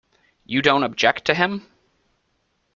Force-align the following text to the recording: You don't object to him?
You 0.47 0.63
don't 0.63 0.81
object 0.83 1.25
to 1.25 1.35
him? 1.35 1.67